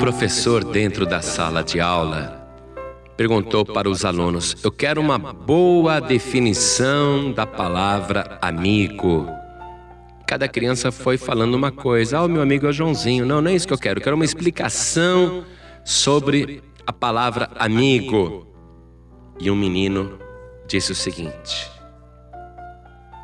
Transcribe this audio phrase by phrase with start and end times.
[0.00, 2.48] professor, dentro da sala de aula,
[3.18, 9.28] perguntou para os alunos: Eu quero uma boa definição da palavra amigo.
[10.26, 12.16] Cada criança foi falando uma coisa.
[12.16, 13.26] Ah, o meu amigo é o Joãozinho.
[13.26, 14.00] Não, não é isso que eu quero.
[14.00, 15.44] Eu quero uma explicação
[15.84, 18.46] sobre a palavra amigo.
[19.38, 20.18] E um menino
[20.66, 21.70] disse o seguinte: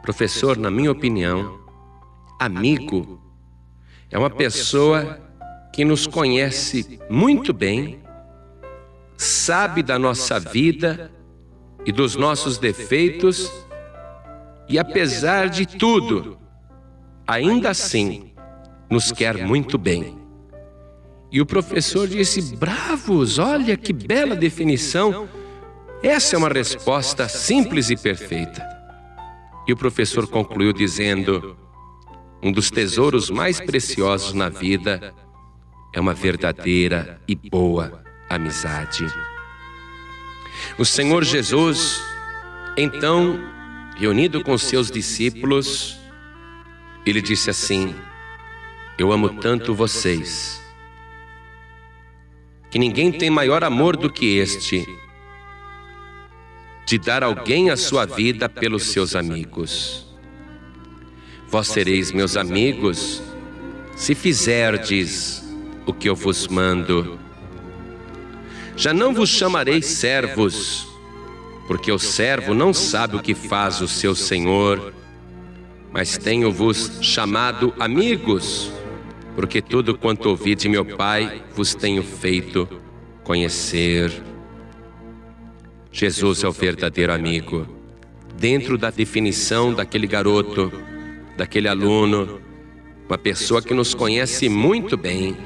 [0.00, 1.58] Professor, na minha opinião,
[2.40, 3.20] amigo
[4.10, 5.20] é uma pessoa
[5.72, 8.00] que nos conhece muito bem,
[9.16, 11.10] sabe da nossa vida
[11.84, 13.50] e dos nossos defeitos,
[14.68, 16.38] e apesar de tudo,
[17.26, 18.32] ainda assim
[18.90, 20.18] nos quer muito bem.
[21.30, 25.26] E o professor disse: Bravos, olha que bela definição.
[26.02, 28.62] Essa é uma resposta simples e perfeita.
[29.66, 31.56] E o professor concluiu dizendo:
[32.42, 35.14] Um dos tesouros mais preciosos na vida
[35.92, 39.06] é uma verdadeira e boa amizade.
[40.78, 42.02] O Senhor Jesus,
[42.76, 43.38] então,
[43.96, 45.98] reunido com seus discípulos,
[47.04, 47.94] ele disse assim:
[48.98, 50.62] Eu amo tanto vocês,
[52.70, 54.86] que ninguém tem maior amor do que este,
[56.86, 60.06] de dar alguém a sua vida pelos seus amigos.
[61.48, 63.22] Vós sereis meus amigos
[63.94, 65.42] se fizerdes
[65.86, 67.18] o que eu vos mando.
[68.76, 70.86] Já não vos chamarei servos,
[71.66, 74.92] porque o servo não sabe o que faz o seu senhor,
[75.92, 78.72] mas tenho-vos chamado amigos,
[79.36, 82.68] porque tudo quanto ouvi de meu Pai vos tenho feito
[83.22, 84.10] conhecer.
[85.90, 87.66] Jesus é o verdadeiro amigo,
[88.38, 90.72] dentro da definição daquele garoto,
[91.36, 92.40] daquele aluno,
[93.06, 95.36] uma pessoa que nos conhece muito bem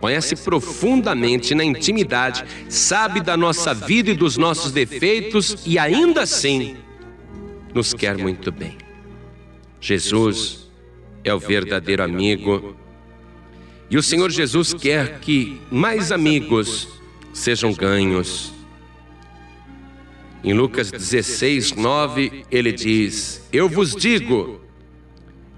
[0.00, 6.76] conhece profundamente na intimidade, sabe da nossa vida e dos nossos defeitos e ainda assim
[7.74, 8.78] nos quer muito bem.
[9.80, 10.70] Jesus
[11.22, 12.74] é o verdadeiro amigo
[13.90, 16.88] e o Senhor Jesus quer que mais amigos
[17.32, 18.52] sejam ganhos.
[20.42, 24.60] Em Lucas 16, 9, ele diz: Eu vos digo,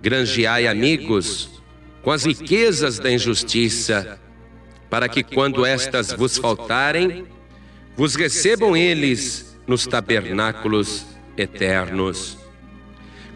[0.00, 1.60] granjeai amigos
[2.02, 4.19] com as riquezas da injustiça
[4.90, 7.24] para que quando estas vos faltarem,
[7.96, 11.06] vos recebam eles nos tabernáculos
[11.36, 12.36] eternos.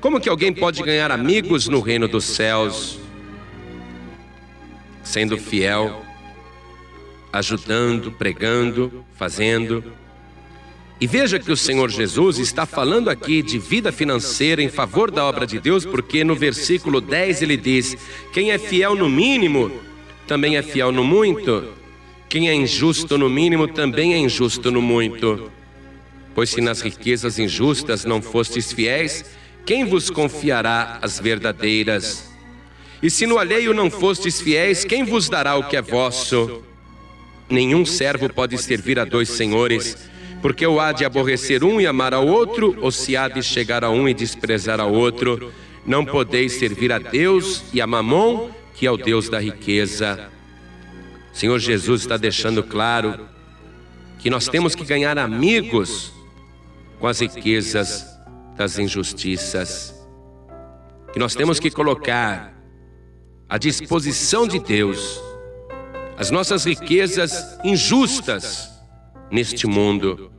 [0.00, 2.98] Como que alguém pode ganhar amigos no reino dos céus?
[5.02, 6.02] Sendo fiel,
[7.32, 9.84] ajudando, pregando, fazendo.
[11.00, 15.24] E veja que o Senhor Jesus está falando aqui de vida financeira em favor da
[15.24, 17.96] obra de Deus, porque no versículo 10 ele diz:
[18.32, 19.70] Quem é fiel no mínimo,
[20.26, 21.72] também é fiel no muito.
[22.28, 25.50] Quem é injusto no mínimo também é injusto no muito.
[26.34, 29.24] Pois se nas riquezas injustas não fostes fiéis,
[29.64, 32.28] quem vos confiará as verdadeiras?
[33.02, 36.62] E se no alheio não fostes fiéis, quem vos dará o que é vosso?
[37.48, 39.96] Nenhum servo pode servir a dois senhores,
[40.40, 43.84] porque ou há de aborrecer um e amar ao outro, ou se há de chegar
[43.84, 45.52] a um e desprezar ao outro.
[45.86, 50.30] Não podeis servir a Deus e a Mamon, que é o Deus da riqueza.
[51.32, 53.28] O Senhor Jesus está deixando claro
[54.18, 56.12] que nós temos que ganhar amigos
[56.98, 58.06] com as riquezas
[58.56, 59.94] das injustiças.
[61.12, 62.54] Que nós temos que colocar
[63.48, 65.20] à disposição de Deus
[66.16, 68.70] as nossas riquezas injustas
[69.30, 70.30] neste mundo,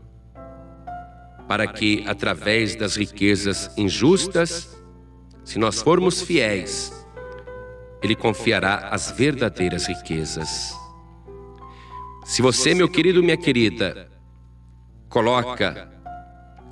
[1.48, 4.76] para que através das riquezas injustas,
[5.44, 7.05] se nós formos fiéis,
[8.06, 10.74] ele confiará as verdadeiras riquezas.
[12.24, 14.10] Se você, meu querido, minha querida,
[15.10, 15.92] coloca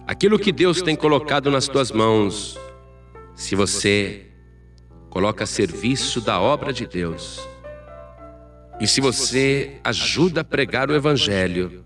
[0.07, 2.57] aquilo que Deus tem colocado nas tuas mãos,
[3.35, 4.27] se você
[5.09, 7.47] coloca a serviço da obra de Deus,
[8.79, 11.83] e se você ajuda a pregar o Evangelho,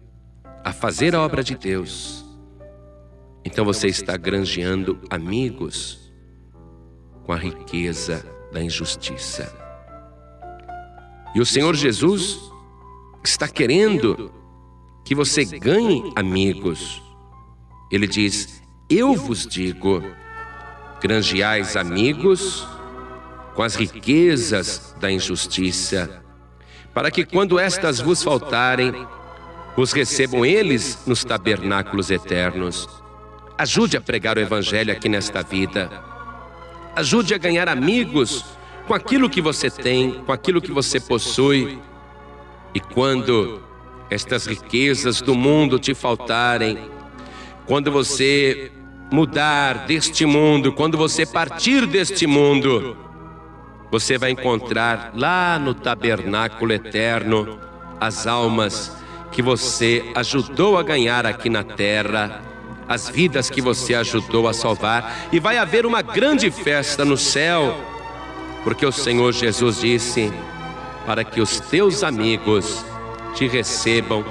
[0.64, 2.26] a fazer a obra de Deus,
[3.46, 6.12] então você está granjeando amigos
[7.26, 9.54] com a riqueza da injustiça.
[11.36, 12.40] E o Senhor Jesus
[13.24, 14.32] está querendo
[15.04, 17.02] que você ganhe amigos.
[17.92, 20.04] Ele diz: Eu vos digo,
[21.02, 22.68] granjeais amigos
[23.54, 26.24] com as riquezas da injustiça,
[26.94, 28.94] para que quando estas vos faltarem,
[29.76, 32.88] os recebam eles nos tabernáculos eternos.
[33.58, 36.17] Ajude a pregar o Evangelho aqui nesta vida
[36.98, 38.44] Ajude a ganhar amigos
[38.88, 41.78] com aquilo que você tem, com aquilo que você possui.
[42.74, 43.62] E quando
[44.10, 46.90] estas riquezas do mundo te faltarem,
[47.68, 48.72] quando você
[49.12, 52.98] mudar deste mundo, quando você partir deste mundo,
[53.92, 57.60] você vai encontrar lá no tabernáculo eterno
[58.02, 58.98] as almas
[59.32, 62.42] que você ajudou a ganhar aqui na terra,
[62.88, 67.76] as vidas que você ajudou a salvar, e vai haver uma grande festa no céu,
[68.64, 70.32] porque o Senhor Jesus disse:
[71.08, 72.86] para que os teus amigos
[73.34, 74.26] te recebam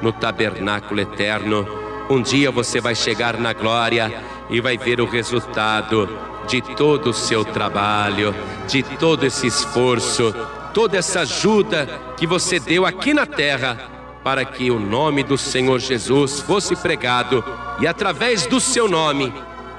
[0.00, 1.68] no tabernáculo eterno.
[2.08, 4.12] Um dia você vai chegar na glória
[4.48, 6.08] e vai ver o resultado
[6.48, 8.34] de todo o seu trabalho,
[8.66, 10.34] de todo esse esforço,
[10.72, 11.86] toda essa ajuda
[12.16, 13.91] que você deu aqui na terra
[14.22, 17.44] para que o nome do Senhor Jesus fosse pregado
[17.80, 19.32] e através do seu nome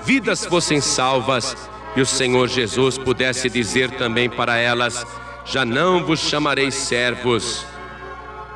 [0.05, 1.55] vidas fossem salvas
[1.95, 5.05] e o Senhor Jesus pudesse dizer também para elas:
[5.45, 7.65] Já não vos chamarei servos,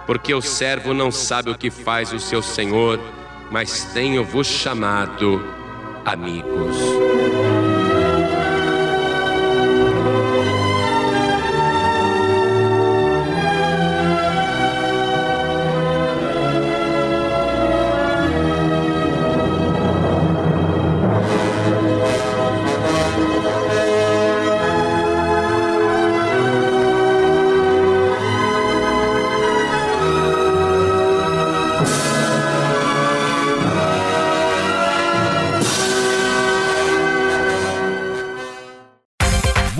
[0.06, 3.00] porque o servo não sabe o que faz o seu Senhor,
[3.51, 5.42] mas tenho-vos chamado
[6.06, 6.75] amigos.